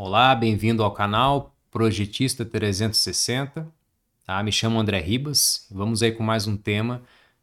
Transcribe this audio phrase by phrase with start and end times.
[0.00, 3.66] Olá, bem-vindo ao canal Projetista 360.
[4.24, 4.40] Tá?
[4.44, 5.66] Me chamo André Ribas.
[5.72, 7.02] Vamos aí com mais um tema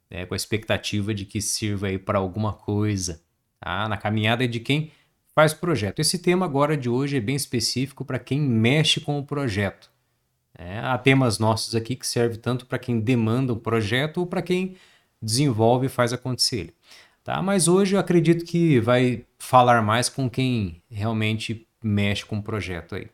[0.10, 3.22] né, com a expectativa de que sirva aí para alguma coisa
[3.60, 3.90] tá?
[3.90, 4.90] na caminhada de quem
[5.36, 6.00] faz projeto.
[6.00, 9.92] Esse tema agora de hoje é bem específico para quem mexe com o projeto.
[10.58, 14.42] É, há temas nossos aqui que servem tanto para quem demanda um projeto ou para
[14.42, 14.78] quem
[15.22, 16.74] desenvolve e faz acontecer.
[17.22, 17.42] Tá?
[17.42, 22.96] Mas hoje eu acredito que vai falar mais com quem realmente mexe com o projeto
[22.96, 23.10] aí.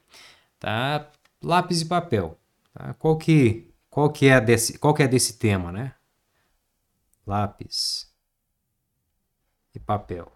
[0.59, 1.09] Tá?
[1.41, 2.39] Lápis e papel.
[2.73, 2.93] Tá?
[2.93, 5.93] Qual que qual que é desse qual que é desse tema, né?
[7.27, 8.09] Lápis
[9.75, 10.31] e papel.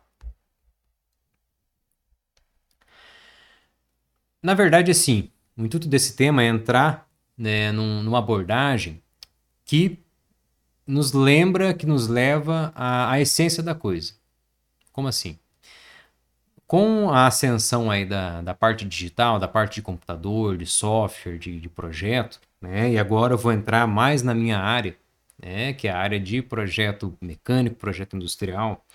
[4.41, 9.01] Na verdade, assim, o intuito desse tema é entrar né, num, numa abordagem
[9.65, 9.99] que
[10.85, 14.13] nos lembra, que nos leva à, à essência da coisa.
[14.91, 15.39] Como assim?
[16.75, 21.57] Com a ascensão aí da, da parte digital, da parte de computador, de software, de,
[21.57, 22.91] de projeto, né?
[22.91, 24.93] E agora eu vou entrar mais na minha área,
[25.41, 25.71] né?
[25.71, 28.85] Que é a área de projeto mecânico, projeto industrial,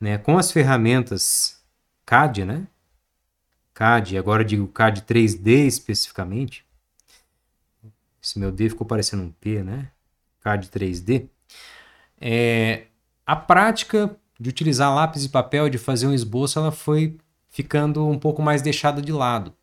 [0.00, 0.18] né?
[0.18, 1.60] Com as ferramentas
[2.04, 2.68] CAD, né?
[3.74, 6.64] CAD, agora eu digo CAD 3D especificamente.
[8.22, 9.90] Esse meu D ficou parecendo um P, né?
[10.42, 11.28] CAD 3D.
[12.20, 12.84] É,
[13.26, 17.16] a prática de utilizar lápis e papel, de fazer um esboço, ela foi
[17.48, 19.54] ficando um pouco mais deixada de lado.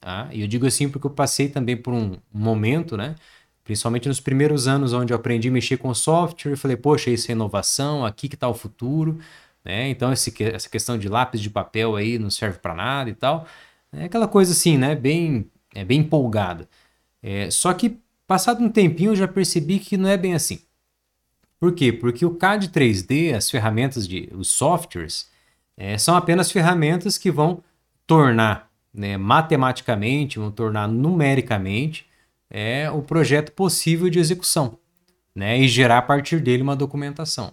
[0.00, 0.28] Tá?
[0.32, 3.16] E eu digo assim porque eu passei também por um momento, né?
[3.64, 7.30] principalmente nos primeiros anos onde eu aprendi a mexer com software, e falei, poxa, isso
[7.30, 9.18] é inovação, aqui que está o futuro.
[9.64, 9.88] Né?
[9.88, 13.46] Então esse, essa questão de lápis de papel aí não serve para nada e tal.
[13.92, 14.94] É aquela coisa assim, né?
[14.94, 16.68] bem, é bem empolgada.
[17.22, 20.60] É, só que passado um tempinho eu já percebi que não é bem assim.
[21.60, 21.92] Por quê?
[21.92, 25.28] Porque o CAD 3D, as ferramentas de os softwares,
[25.76, 27.62] é, são apenas ferramentas que vão
[28.06, 32.06] tornar né, matematicamente, vão tornar numericamente
[32.48, 34.78] é, o projeto possível de execução
[35.34, 37.52] né, e gerar a partir dele uma documentação.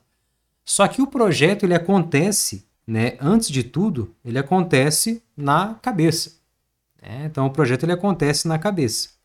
[0.64, 6.38] Só que o projeto ele acontece, né, antes de tudo, ele acontece na cabeça.
[7.02, 7.26] Né?
[7.26, 9.17] Então o projeto ele acontece na cabeça.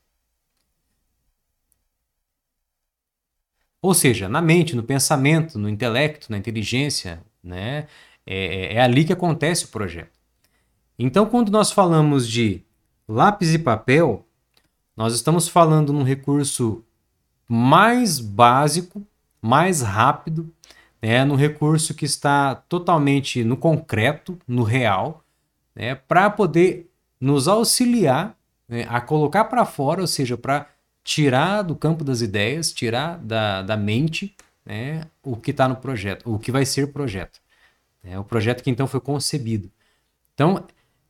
[3.83, 7.89] Ou seja, na mente, no pensamento, no intelecto, na inteligência, né?
[8.25, 10.13] É, é, é ali que acontece o projeto.
[10.97, 12.63] Então, quando nós falamos de
[13.09, 14.25] lápis e papel,
[14.97, 16.85] nós estamos falando num recurso
[17.49, 19.05] mais básico,
[19.41, 20.53] mais rápido,
[21.03, 25.25] né, no recurso que está totalmente no concreto, no real,
[25.75, 26.89] né, para poder
[27.21, 28.37] nos auxiliar
[28.69, 30.69] né, a colocar para fora, ou seja, para
[31.05, 36.33] tirar do campo das ideias, tirar da, da mente né, o que está no projeto,
[36.33, 37.41] o que vai ser projeto.
[38.03, 39.71] É o projeto que então foi concebido.
[40.35, 40.65] Então,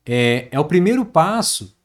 [0.05, 1.77] é, é o primeiro passo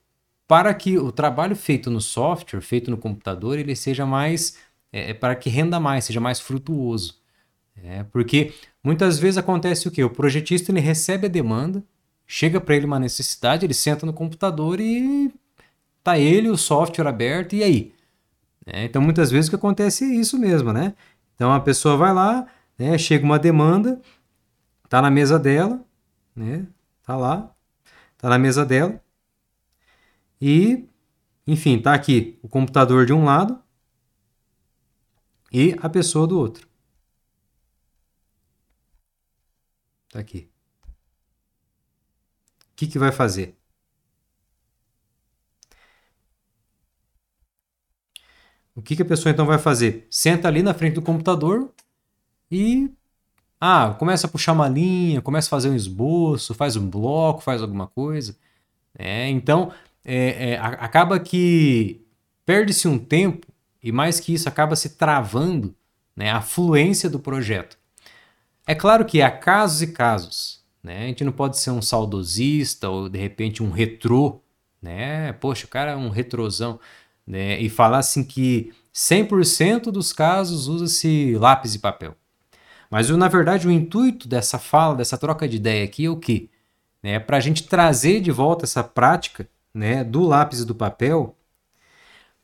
[0.47, 4.57] para que o trabalho feito no software, feito no computador, ele seja mais,
[4.91, 7.15] é, é para que renda mais, seja mais frutuoso.
[7.83, 8.53] É, porque
[8.83, 10.03] muitas vezes acontece o quê?
[10.03, 11.83] O projetista ele recebe a demanda,
[12.25, 15.31] chega para ele uma necessidade, ele senta no computador e
[16.03, 17.93] tá ele, o software aberto, e aí?
[18.69, 20.93] É, então, muitas vezes o que acontece é isso mesmo, né?
[21.35, 22.45] Então, a pessoa vai lá,
[22.77, 24.01] né, chega uma demanda,
[24.89, 25.81] tá na mesa dela,
[26.35, 26.67] né?
[27.03, 27.55] Tá lá,
[28.17, 29.01] tá na mesa dela.
[30.41, 30.85] E,
[31.47, 33.57] enfim, tá aqui o computador de um lado
[35.51, 36.67] e a pessoa do outro.
[40.09, 40.49] Tá aqui.
[42.71, 43.57] O que, que vai fazer?
[48.77, 50.05] O que, que a pessoa então vai fazer?
[50.07, 51.71] Senta ali na frente do computador
[52.51, 52.91] e
[53.59, 57.63] ah, começa a puxar uma linha, começa a fazer um esboço, faz um bloco, faz
[57.63, 58.37] alguma coisa.
[58.95, 59.71] É, então,
[60.05, 62.05] é, é, acaba que
[62.45, 63.47] perde-se um tempo
[63.81, 65.75] e mais que isso, acaba se travando
[66.15, 67.79] né, a fluência do projeto.
[68.67, 70.63] É claro que há casos e casos.
[70.83, 71.05] Né?
[71.05, 74.39] A gente não pode ser um saudosista ou de repente um retrô.
[74.79, 75.33] Né?
[75.33, 76.79] Poxa, o cara é um retrosão
[77.27, 77.59] né?
[77.59, 82.15] e falar assim que 100% dos casos usa-se lápis e papel.
[82.89, 86.49] Mas, na verdade, o intuito dessa fala, dessa troca de ideia aqui é o quê?
[87.03, 87.19] Né?
[87.19, 91.35] Para a gente trazer de volta essa prática né, do lápis e do papel,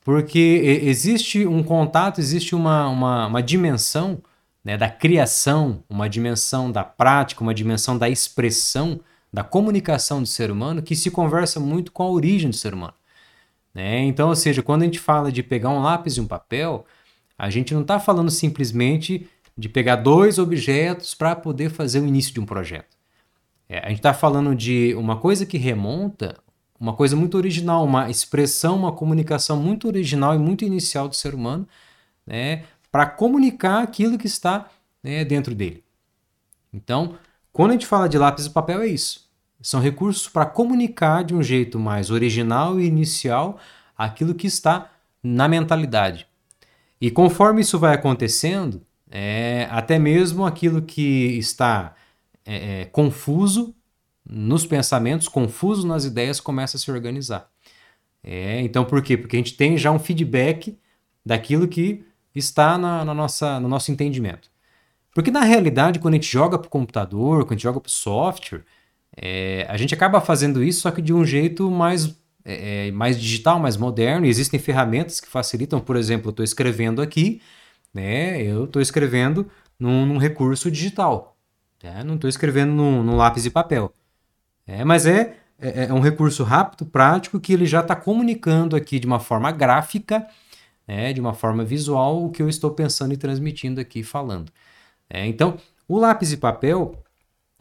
[0.03, 4.21] porque existe um contato, existe uma, uma, uma dimensão
[4.63, 8.99] né, da criação, uma dimensão da prática, uma dimensão da expressão,
[9.31, 12.93] da comunicação do ser humano que se conversa muito com a origem do ser humano.
[13.73, 14.01] Né?
[14.01, 16.85] Então, ou seja, quando a gente fala de pegar um lápis e um papel,
[17.37, 19.27] a gente não está falando simplesmente
[19.57, 22.97] de pegar dois objetos para poder fazer o início de um projeto.
[23.67, 26.37] É, a gente está falando de uma coisa que remonta
[26.79, 31.33] uma coisa muito original, uma expressão, uma comunicação muito original e muito inicial do ser
[31.33, 31.65] humano,
[32.27, 34.69] né, para comunicar aquilo que está
[35.01, 35.81] né, dentro dele.
[36.73, 37.15] Então,
[37.53, 39.22] quando a gente fala de lápis e papel, é isso.
[39.63, 43.57] São recursos para comunicar de um jeito mais original e inicial
[43.97, 44.91] aquilo que está
[45.23, 46.27] na mentalidade.
[46.99, 51.95] E conforme isso vai acontecendo, é, até mesmo aquilo que está
[52.45, 53.73] é, é, confuso
[54.29, 57.49] nos pensamentos, confuso nas ideias, começa a se organizar.
[58.21, 59.15] É, então, por quê?
[59.15, 60.77] Porque a gente tem já um feedback
[61.25, 62.05] daquilo que
[62.35, 64.49] está na, na nossa, no nosso entendimento.
[65.13, 67.87] Porque na realidade, quando a gente joga para o computador, quando a gente joga para
[67.87, 68.65] o software,
[69.15, 73.19] é, a gente acaba fazendo isso, só que de um jeito mais, é, é mais
[73.19, 74.25] digital, mais moderno.
[74.25, 77.41] E existem ferramentas que facilitam, por exemplo, eu estou escrevendo aqui,
[77.93, 78.41] né?
[78.41, 79.49] Eu estou escrevendo
[79.79, 81.37] num, num, recurso digital.
[81.83, 82.03] Né?
[82.03, 83.93] Não estou escrevendo num, num, lápis e papel.
[84.65, 88.99] É, mas é, é, é, um recurso rápido, prático, que ele já está comunicando aqui
[88.99, 90.27] de uma forma gráfica,
[90.87, 91.13] né?
[91.13, 94.51] de uma forma visual, o que eu estou pensando e transmitindo aqui, falando.
[95.09, 95.57] É, então,
[95.87, 97.03] o lápis e papel,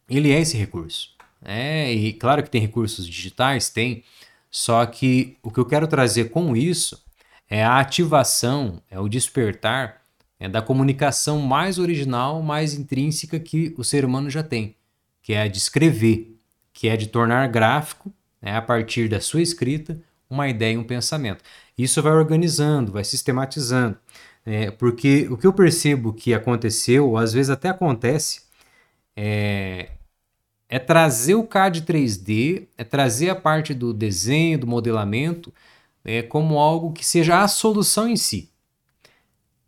[0.08, 1.11] ele é esse recurso.
[1.44, 4.04] É, e claro que tem recursos digitais, tem,
[4.50, 7.02] só que o que eu quero trazer com isso
[7.48, 10.02] é a ativação, é o despertar
[10.42, 14.74] é da comunicação mais original, mais intrínseca que o ser humano já tem,
[15.22, 16.36] que é a de escrever,
[16.72, 20.82] que é de tornar gráfico, né, a partir da sua escrita, uma ideia e um
[20.82, 21.44] pensamento.
[21.78, 23.96] Isso vai organizando, vai sistematizando.
[24.44, 28.42] É, porque o que eu percebo que aconteceu, ou às vezes até acontece,
[29.16, 29.90] é,
[30.72, 35.52] é trazer o CAD 3D, é trazer a parte do desenho, do modelamento,
[36.02, 38.50] é, como algo que seja a solução em si.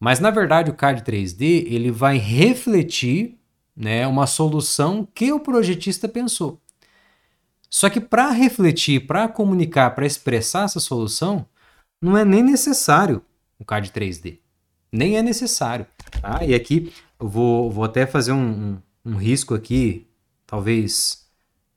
[0.00, 3.38] Mas na verdade o CAD 3D ele vai refletir
[3.76, 6.58] né, uma solução que o projetista pensou.
[7.68, 11.46] Só que para refletir, para comunicar, para expressar essa solução,
[12.00, 13.20] não é nem necessário
[13.58, 14.38] o CAD 3D
[14.94, 15.86] nem é necessário.
[16.20, 16.44] Tá?
[16.44, 20.06] E aqui eu vou, vou até fazer um, um, um risco aqui,
[20.46, 21.26] talvez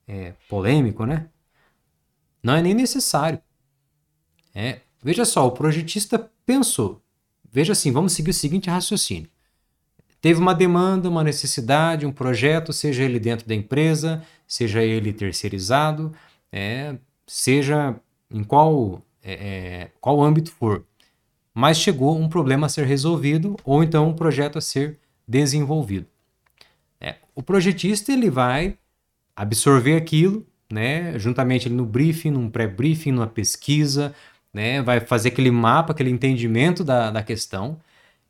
[0.07, 1.27] é, polêmico, né?
[2.41, 3.39] Não é nem necessário.
[4.53, 7.01] É, veja só, o projetista pensou.
[7.51, 9.29] Veja assim, vamos seguir o seguinte raciocínio.
[10.21, 16.13] Teve uma demanda, uma necessidade, um projeto, seja ele dentro da empresa, seja ele terceirizado,
[16.51, 17.95] é, seja
[18.31, 20.85] em qual, é, é qual âmbito for
[21.59, 26.05] mas chegou um problema a ser resolvido ou então um projeto a ser desenvolvido.
[27.37, 28.79] O projetista ele vai
[29.35, 34.15] absorver aquilo, né, juntamente no briefing, num pré-briefing, numa pesquisa,
[34.51, 37.79] né, vai fazer aquele mapa, aquele entendimento da, da questão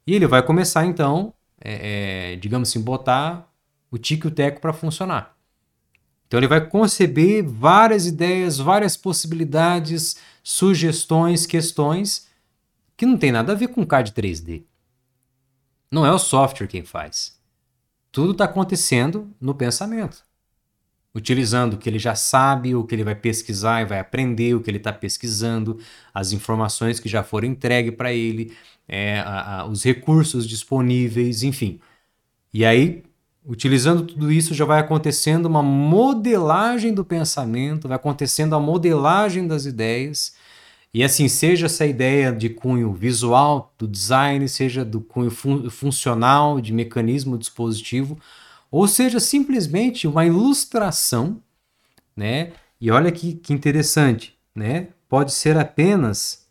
[0.05, 3.49] e ele vai começar então, é, é, digamos assim, botar
[3.89, 5.37] o tique e o teco para funcionar.
[6.27, 12.27] Então ele vai conceber várias ideias, várias possibilidades, sugestões, questões
[12.97, 14.63] que não tem nada a ver com CAD 3D.
[15.89, 17.36] Não é o software quem faz.
[18.11, 20.25] Tudo está acontecendo no pensamento.
[21.13, 24.61] Utilizando o que ele já sabe, o que ele vai pesquisar e vai aprender, o
[24.61, 25.79] que ele está pesquisando,
[26.13, 28.55] as informações que já foram entregues para ele,
[28.87, 31.79] é, a, a, os recursos disponíveis, enfim.
[32.53, 33.03] E aí,
[33.45, 39.65] utilizando tudo isso, já vai acontecendo uma modelagem do pensamento, vai acontecendo a modelagem das
[39.65, 40.35] ideias
[40.97, 46.59] e assim, seja essa ideia de cunho visual do design, seja do cunho fun funcional,
[46.59, 48.19] de mecanismo dispositivo,
[48.71, 51.39] ou seja simplesmente uma ilustração,
[52.15, 52.53] né?
[52.81, 54.87] E olha que, que interessante, né?
[55.07, 56.49] Pode ser apenas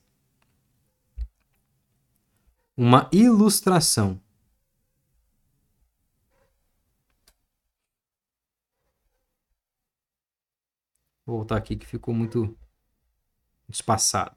[2.76, 4.20] uma ilustração.
[11.26, 12.56] Vou voltar aqui que ficou muito
[13.68, 14.35] espaçado.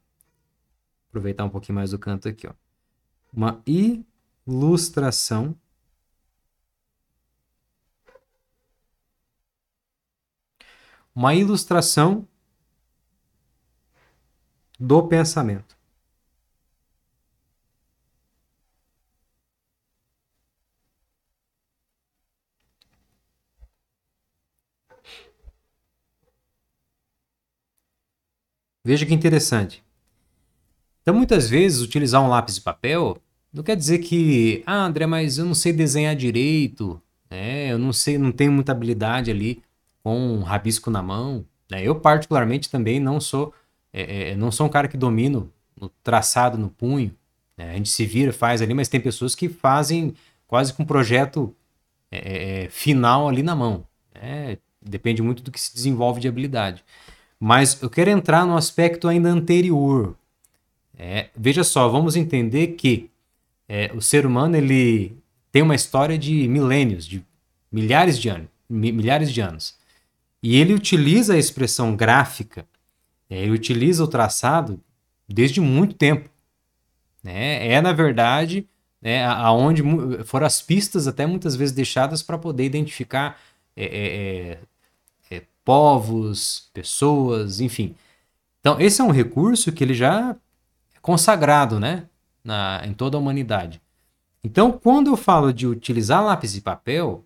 [1.10, 2.54] Aproveitar um pouquinho mais do canto aqui, ó.
[3.34, 5.56] Uma ilustração
[11.20, 12.25] uma ilustração
[14.80, 15.78] do pensamento.
[28.84, 29.84] Veja que interessante.
[31.10, 33.18] Então, muitas vezes, utilizar um lápis de papel
[33.51, 37.01] não quer dizer que, ah, André, mas eu não sei desenhar direito,
[37.32, 37.72] né?
[37.72, 39.63] eu não sei, não tenho muita habilidade ali
[40.04, 41.44] com um rabisco na mão.
[41.68, 41.82] Né?
[41.82, 43.51] Eu, particularmente, também não sou,
[43.92, 45.51] é, é, não sou um cara que domino
[45.82, 47.12] o traçado no punho.
[47.58, 47.72] Né?
[47.72, 50.13] A gente se vira, faz ali, mas tem pessoas que fazem
[50.46, 51.56] quase com um projeto
[52.12, 53.84] é, é, é final ali na mão.
[54.13, 54.60] Né?
[54.80, 56.86] Depende muito do que se desenvolve de habilidade.
[57.39, 60.18] Mas eu quero entrar no aspecto ainda anterior.
[61.01, 63.10] É, veja só, vamos entender que
[63.70, 65.15] é, o ser humano ele
[65.50, 67.24] tem uma história de milênios, de
[67.72, 69.77] milhares de anos, milhares de anos.
[70.44, 72.65] E ele utiliza a expressão gráfica,
[73.29, 74.77] é, ele utiliza o traçado
[75.25, 76.29] desde muito tempo.
[77.24, 77.65] Né?
[77.72, 78.68] É, na verdade,
[79.01, 79.82] né, aonde
[80.25, 83.39] foram as pistas até muitas vezes deixadas para poder identificar
[83.75, 84.58] é, é,
[85.32, 87.96] é, é, povos, pessoas, enfim.
[88.60, 90.36] Então, esse é um recurso que ele já
[91.10, 92.04] consagrado né,
[92.44, 93.82] na, em toda a humanidade.
[94.44, 97.25] Então, quando eu falo de utilizar lápis e papel,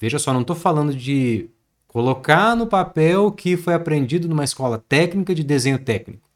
[0.00, 1.48] veja só, não estou falando de
[1.86, 6.28] colocar no papel que foi aprendido numa escola técnica de desenho técnico.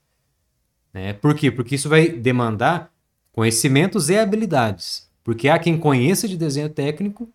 [0.94, 1.14] Né?
[1.14, 1.50] Por quê?
[1.50, 2.92] Porque isso vai demandar
[3.32, 5.10] conhecimentos e habilidades.
[5.24, 7.28] Porque há quem conheça de desenho técnico,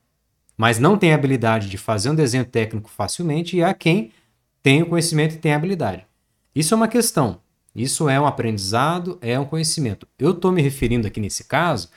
[0.56, 4.14] mas não tem habilidade de fazer um desenho técnico facilmente, e há quem
[4.62, 6.08] tem o conhecimento e tem habilidade.
[6.56, 7.43] Isso é uma questão.
[7.75, 10.08] Isso é um aprendizado, é um conhecimento.
[10.20, 11.89] Eu estou me referindo aqui nesse caso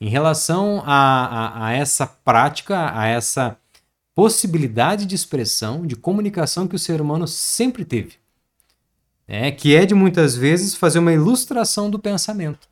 [0.00, 3.56] em relação a, a, a essa prática, a essa
[4.14, 8.14] possibilidade de expressão, de comunicação que o ser humano sempre teve.
[9.26, 12.68] É, que é de muitas vezes fazer uma ilustração do pensamento.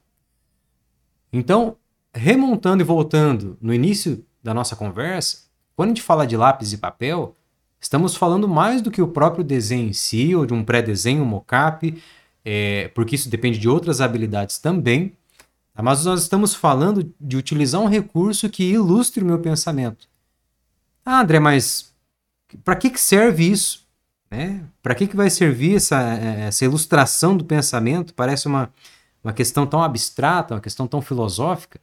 [1.33, 1.77] Então,
[2.15, 6.79] remontando e voltando no início da nossa conversa, quando a gente fala de lápis e
[6.79, 7.35] papel,
[7.81, 11.27] estamos falando mais do que o próprio desenho em si, ou de um pré-desenho, um
[11.27, 12.03] mockup,
[12.45, 15.17] é, porque isso depende de outras habilidades também.
[15.75, 20.07] Mas nós estamos falando de utilizar um recurso que ilustre o meu pensamento.
[21.05, 21.93] Ah, André, mas
[22.63, 23.87] para que, que serve isso?
[24.31, 24.65] Né?
[24.83, 28.15] Para que, que vai servir essa, essa ilustração do pensamento?
[28.15, 28.71] Parece uma,
[29.25, 31.81] uma questão tão abstrata, uma questão tão filosófica,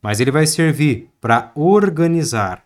[0.00, 2.64] mas ele vai servir para organizar.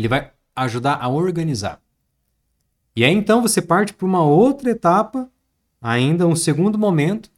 [0.00, 1.78] Ele vai ajudar a organizar.
[2.96, 5.30] E aí então você parte para uma outra etapa,
[5.78, 7.30] ainda um segundo momento,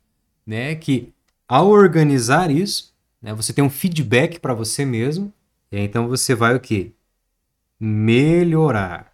[0.46, 1.12] né, que
[1.48, 5.32] ao organizar isso, né, você tem um feedback para você mesmo
[5.72, 6.92] e aí, então você vai o quê?
[7.80, 9.12] Melhorar.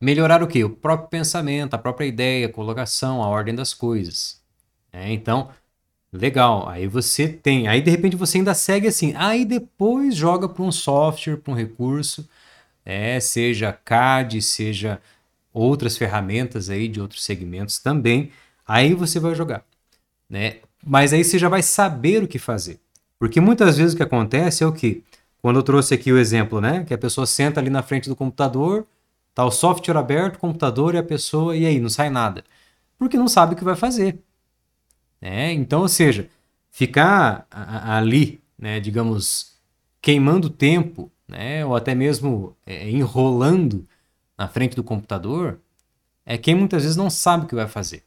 [0.00, 0.64] Melhorar o quê?
[0.64, 4.42] O próprio pensamento, a própria ideia, a colocação, a ordem das coisas.
[4.92, 5.50] É, então,
[6.16, 6.68] legal.
[6.68, 7.68] Aí você tem.
[7.68, 9.14] Aí de repente você ainda segue assim.
[9.16, 12.28] Aí depois joga para um software, para um recurso,
[12.84, 15.00] é, seja CAD, seja
[15.52, 18.30] outras ferramentas aí de outros segmentos também.
[18.66, 19.64] Aí você vai jogar.
[20.28, 20.56] Né?
[20.84, 22.80] Mas aí você já vai saber o que fazer.
[23.18, 25.02] Porque muitas vezes o que acontece é o que?
[25.40, 26.84] Quando eu trouxe aqui o exemplo, né?
[26.84, 28.86] Que a pessoa senta ali na frente do computador,
[29.34, 32.44] tá o software aberto, o computador e a pessoa, e aí, não sai nada.
[32.98, 34.18] Porque não sabe o que vai fazer.
[35.20, 36.28] É, então, ou seja,
[36.70, 39.56] ficar ali, né, digamos,
[40.00, 43.86] queimando tempo, né, ou até mesmo é, enrolando
[44.36, 45.58] na frente do computador,
[46.24, 48.04] é quem muitas vezes não sabe o que vai fazer.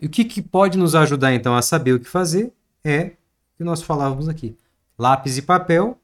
[0.00, 3.58] E o que, que pode nos ajudar então a saber o que fazer é o
[3.58, 4.56] que nós falávamos aqui:
[4.98, 5.98] lápis e papel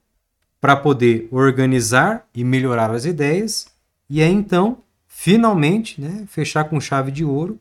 [0.61, 3.66] para poder organizar e melhorar as ideias
[4.09, 4.83] e é então
[5.18, 7.59] finalmente, né, fechar com chave de ouro,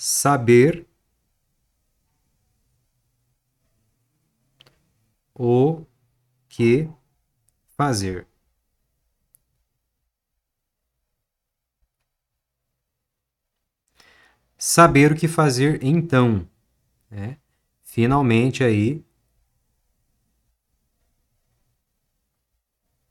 [0.00, 0.86] saber
[5.34, 5.84] o
[6.48, 6.88] que
[7.76, 8.26] fazer.
[14.60, 16.46] saber o que fazer então.
[17.10, 17.38] Né?
[17.82, 19.04] Finalmente aí.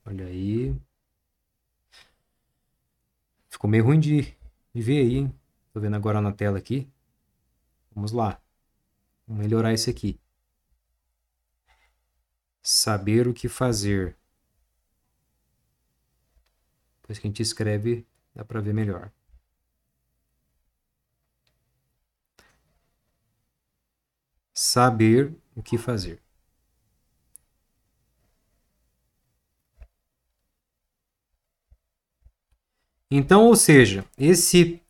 [0.06, 0.74] Olha aí.
[3.48, 4.34] Ficou meio ruim de,
[4.74, 5.39] de ver aí, hein?
[5.72, 6.90] Tô vendo agora na tela aqui.
[7.94, 8.40] Vamos lá.
[9.26, 10.20] Vamos melhorar esse aqui.
[12.62, 14.16] Saber o que fazer.
[17.02, 19.12] Depois que a gente escreve, dá para ver melhor.
[24.60, 26.22] saber o que fazer.
[33.10, 34.80] Então, ou seja, esse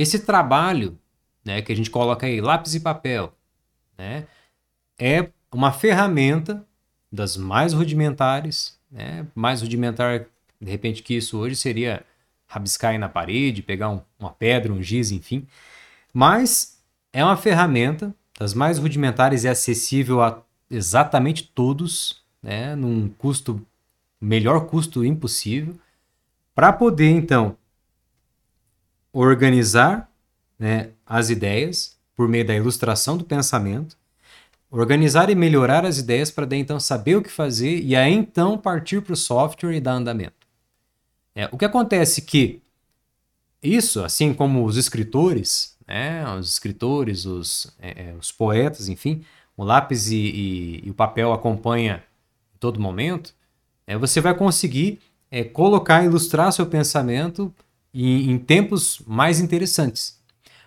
[0.00, 0.98] esse trabalho,
[1.44, 3.34] né, que a gente coloca aí lápis e papel,
[3.98, 4.26] né,
[4.98, 6.66] é uma ferramenta
[7.12, 10.26] das mais rudimentares, né, mais rudimentar
[10.60, 12.04] de repente que isso hoje seria
[12.46, 15.46] rabiscar aí na parede, pegar um, uma pedra, um giz, enfim,
[16.12, 16.80] mas
[17.12, 23.64] é uma ferramenta das mais rudimentares é acessível a exatamente todos, né, num custo
[24.20, 25.78] melhor custo impossível,
[26.54, 27.56] para poder então
[29.12, 30.10] organizar
[30.58, 33.96] né, as ideias por meio da ilustração do pensamento,
[34.70, 38.56] organizar e melhorar as ideias para daí então saber o que fazer e aí então
[38.56, 40.46] partir para o software e dar andamento.
[41.34, 42.60] É, o que acontece que
[43.62, 49.24] isso, assim como os escritores, né, os escritores, os, é, é os poetas, enfim,
[49.56, 52.02] o lápis e, e, e, o papel acompanha
[52.54, 53.34] em todo momento,
[53.86, 55.00] é, você vai conseguir
[55.30, 57.52] é, colocar, ilustrar seu pensamento
[57.92, 60.18] em, em tempos mais interessantes.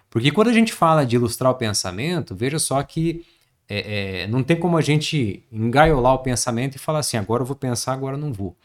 [0.10, 3.26] Porque quando a gente fala de ilustrar o pensamento, veja só que
[3.68, 7.48] é, é, não tem como a gente engaiolar o pensamento e falar assim, agora eu
[7.48, 8.56] vou pensar, agora eu não vou.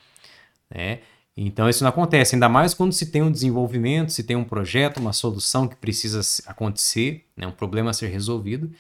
[0.70, 1.00] Né?
[1.36, 4.98] Então isso não acontece, ainda mais quando se tem um desenvolvimento, se tem um projeto,
[4.98, 7.46] uma solução que precisa acontecer, né?
[7.46, 8.70] um problema a ser resolvido.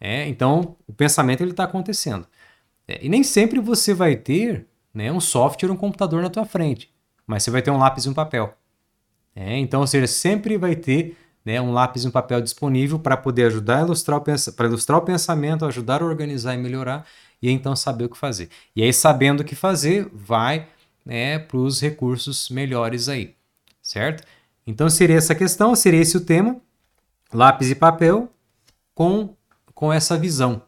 [0.00, 2.26] É, então o pensamento ele está acontecendo.
[2.88, 6.90] É, e nem sempre você vai ter né, um software, um computador na tua frente,
[7.26, 8.56] mas você vai ter um lápis e um papel.
[9.36, 11.14] É, então, ou seja, sempre vai ter
[11.44, 14.98] né, um lápis e um papel disponível para poder ajudar a ilustrar, o para ilustrar
[14.98, 17.06] o pensamento, ajudar a organizar e melhorar,
[17.42, 18.48] e então saber o que fazer.
[18.74, 20.66] E aí, sabendo o que fazer, vai
[21.04, 23.34] né, para os recursos melhores aí,
[23.82, 24.24] certo?
[24.66, 26.56] Então seria essa questão, seria esse o tema,
[27.32, 28.28] lápis e papel,
[28.94, 29.34] com,
[29.74, 30.62] com essa visão,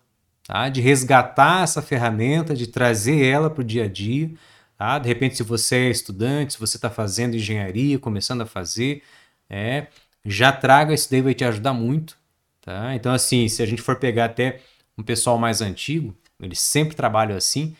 [0.46, 0.68] tá?
[0.68, 4.30] de resgatar essa ferramenta, de trazer ela para o dia a dia.
[4.78, 4.98] Tá?
[4.98, 9.02] De repente, se você é estudante, se você está fazendo engenharia, começando a fazer,
[9.50, 9.88] é,
[10.24, 12.16] já traga, isso daí vai te ajudar muito.
[12.62, 12.94] Tá?
[12.94, 14.60] Então, assim, se a gente for pegar até
[14.96, 17.76] um pessoal mais antigo, eles sempre trabalham assim,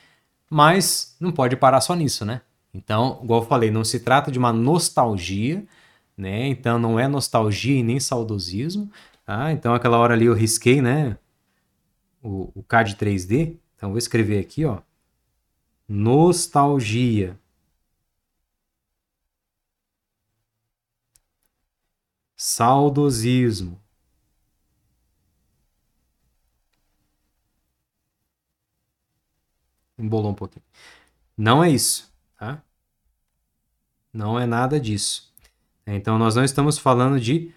[0.50, 2.40] mas não pode parar só nisso, né?
[2.74, 5.64] Então, igual eu falei, não se trata de uma nostalgia,
[6.16, 6.48] né?
[6.48, 8.90] Então não é nostalgia e nem saudosismo.
[9.24, 9.52] Tá?
[9.52, 11.16] Então aquela hora ali eu risquei, né?
[12.22, 13.56] O, o CAD 3D.
[13.76, 14.80] Então vou escrever aqui, ó.
[15.88, 17.38] Nostalgia.
[22.38, 23.82] saudosismo.
[29.98, 30.64] Embolou um pouquinho.
[31.36, 32.62] Não é isso, tá?
[34.12, 35.34] Não é nada disso.
[35.84, 37.52] Então nós não estamos falando de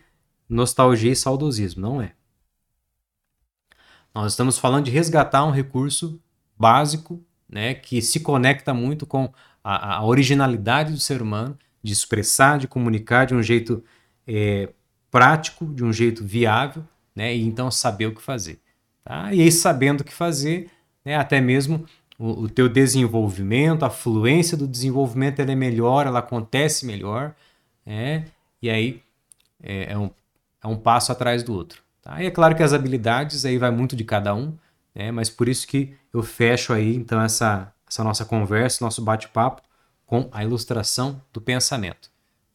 [0.50, 2.16] nostalgia e saudosismo, não é.
[4.14, 6.20] Nós estamos falando de resgatar um recurso
[6.58, 9.32] básico, né, que se conecta muito com
[9.64, 13.84] a, a originalidade do ser humano, de expressar, de comunicar de um jeito
[14.26, 14.70] é,
[15.10, 16.84] prático, de um jeito viável,
[17.16, 17.36] né?
[17.36, 18.60] E então saber o que fazer.
[19.04, 19.34] Tá?
[19.34, 20.70] E aí, sabendo o que fazer,
[21.04, 21.86] né, até mesmo
[22.18, 27.36] o, o teu desenvolvimento, a fluência do desenvolvimento ela é melhor, ela acontece melhor,
[27.86, 28.26] né?
[28.62, 29.02] e aí
[29.62, 30.12] é, é, um,
[30.64, 31.82] é um passo atrás do outro.
[32.02, 32.22] Tá?
[32.22, 34.56] E é claro que as habilidades aí vai muito de cada um,
[34.94, 35.12] né?
[35.12, 39.62] mas por isso que eu fecho aí então essa, essa nossa conversa, nosso bate-papo
[40.06, 42.12] com a ilustração do pensamento.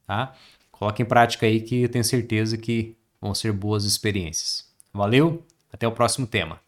[0.06, 0.34] Tá?
[0.70, 4.70] Coloque em prática aí que eu tenho certeza que vão ser boas experiências.
[4.92, 6.60] Valeu, até o próximo tema.